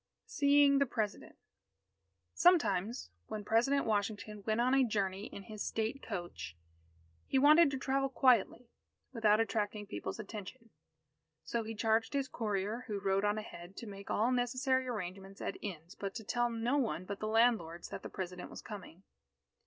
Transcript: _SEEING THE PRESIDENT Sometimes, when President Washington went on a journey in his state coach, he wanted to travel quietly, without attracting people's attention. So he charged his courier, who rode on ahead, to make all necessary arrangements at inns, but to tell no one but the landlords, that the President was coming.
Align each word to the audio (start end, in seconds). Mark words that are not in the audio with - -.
_SEEING 0.31 0.79
THE 0.79 0.87
PRESIDENT 0.87 1.35
Sometimes, 2.33 3.11
when 3.27 3.43
President 3.43 3.85
Washington 3.85 4.41
went 4.47 4.59
on 4.59 4.73
a 4.73 4.83
journey 4.83 5.25
in 5.27 5.43
his 5.43 5.61
state 5.61 6.01
coach, 6.01 6.57
he 7.27 7.37
wanted 7.37 7.69
to 7.69 7.77
travel 7.77 8.09
quietly, 8.09 8.71
without 9.13 9.39
attracting 9.39 9.85
people's 9.85 10.17
attention. 10.17 10.71
So 11.43 11.61
he 11.61 11.75
charged 11.75 12.13
his 12.13 12.27
courier, 12.27 12.85
who 12.87 12.97
rode 12.99 13.23
on 13.23 13.37
ahead, 13.37 13.77
to 13.77 13.85
make 13.85 14.09
all 14.09 14.31
necessary 14.31 14.87
arrangements 14.87 15.39
at 15.39 15.55
inns, 15.61 15.93
but 15.93 16.15
to 16.15 16.23
tell 16.23 16.49
no 16.49 16.77
one 16.79 17.05
but 17.05 17.19
the 17.19 17.27
landlords, 17.27 17.89
that 17.89 18.01
the 18.01 18.09
President 18.09 18.49
was 18.49 18.63
coming. 18.63 19.03